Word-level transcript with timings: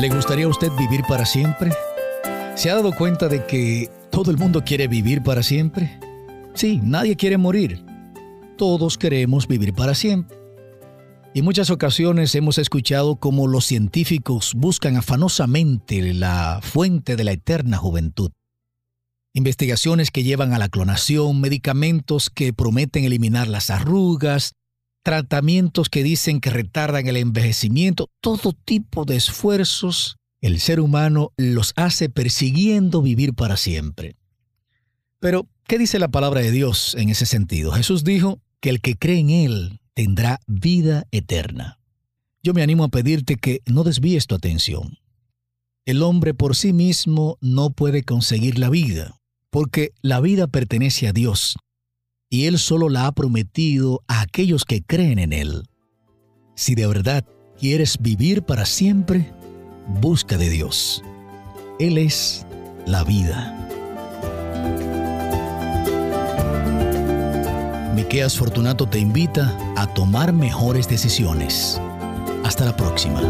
¿Le 0.00 0.08
gustaría 0.08 0.46
a 0.46 0.48
usted 0.48 0.72
vivir 0.78 1.02
para 1.06 1.26
siempre? 1.26 1.72
¿Se 2.54 2.70
ha 2.70 2.74
dado 2.74 2.92
cuenta 2.92 3.28
de 3.28 3.44
que 3.44 3.90
todo 4.10 4.30
el 4.30 4.38
mundo 4.38 4.64
quiere 4.64 4.88
vivir 4.88 5.22
para 5.22 5.42
siempre? 5.42 6.00
Sí, 6.54 6.80
nadie 6.82 7.16
quiere 7.16 7.36
morir. 7.36 7.84
Todos 8.56 8.96
queremos 8.96 9.46
vivir 9.46 9.74
para 9.74 9.94
siempre. 9.94 10.38
Y 11.34 11.42
muchas 11.42 11.68
ocasiones 11.68 12.34
hemos 12.34 12.56
escuchado 12.56 13.16
cómo 13.16 13.46
los 13.46 13.66
científicos 13.66 14.54
buscan 14.56 14.96
afanosamente 14.96 16.14
la 16.14 16.60
fuente 16.62 17.14
de 17.14 17.24
la 17.24 17.32
eterna 17.32 17.76
juventud. 17.76 18.30
Investigaciones 19.34 20.10
que 20.10 20.22
llevan 20.22 20.54
a 20.54 20.58
la 20.58 20.70
clonación, 20.70 21.42
medicamentos 21.42 22.30
que 22.30 22.54
prometen 22.54 23.04
eliminar 23.04 23.48
las 23.48 23.68
arrugas, 23.68 24.54
tratamientos 25.02 25.88
que 25.88 26.02
dicen 26.02 26.40
que 26.40 26.50
retardan 26.50 27.06
el 27.06 27.16
envejecimiento, 27.16 28.10
todo 28.20 28.52
tipo 28.52 29.04
de 29.04 29.16
esfuerzos, 29.16 30.16
el 30.40 30.60
ser 30.60 30.80
humano 30.80 31.32
los 31.36 31.72
hace 31.76 32.08
persiguiendo 32.08 33.02
vivir 33.02 33.34
para 33.34 33.56
siempre. 33.56 34.16
Pero, 35.18 35.46
¿qué 35.66 35.78
dice 35.78 35.98
la 35.98 36.08
palabra 36.08 36.40
de 36.40 36.50
Dios 36.50 36.94
en 36.98 37.10
ese 37.10 37.26
sentido? 37.26 37.72
Jesús 37.72 38.04
dijo 38.04 38.40
que 38.60 38.70
el 38.70 38.80
que 38.80 38.96
cree 38.96 39.18
en 39.18 39.30
Él 39.30 39.80
tendrá 39.94 40.40
vida 40.46 41.06
eterna. 41.10 41.78
Yo 42.42 42.54
me 42.54 42.62
animo 42.62 42.84
a 42.84 42.88
pedirte 42.88 43.36
que 43.36 43.60
no 43.66 43.84
desvíes 43.84 44.26
tu 44.26 44.34
atención. 44.34 44.98
El 45.84 46.02
hombre 46.02 46.32
por 46.32 46.56
sí 46.56 46.72
mismo 46.72 47.36
no 47.40 47.70
puede 47.70 48.02
conseguir 48.02 48.58
la 48.58 48.70
vida, 48.70 49.18
porque 49.50 49.92
la 50.00 50.20
vida 50.20 50.46
pertenece 50.46 51.08
a 51.08 51.12
Dios 51.12 51.56
y 52.30 52.46
Él 52.46 52.58
solo 52.58 52.88
la 52.88 53.06
ha 53.06 53.12
prometido 53.12 54.02
a 54.06 54.22
aquellos 54.22 54.64
que 54.64 54.82
creen 54.82 55.18
en 55.18 55.32
Él. 55.32 55.64
Si 56.54 56.76
de 56.76 56.86
verdad 56.86 57.26
quieres 57.58 57.98
vivir 58.00 58.42
para 58.42 58.64
siempre, 58.64 59.32
busca 60.00 60.38
de 60.38 60.48
Dios. 60.48 61.02
Él 61.80 61.98
es 61.98 62.46
la 62.86 63.02
vida. 63.02 63.56
Miqueas 67.94 68.38
Fortunato 68.38 68.86
te 68.86 69.00
invita 69.00 69.56
a 69.76 69.92
tomar 69.92 70.32
mejores 70.32 70.88
decisiones. 70.88 71.80
Hasta 72.44 72.64
la 72.64 72.76
próxima. 72.76 73.20